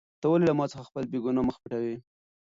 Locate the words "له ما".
0.49-0.65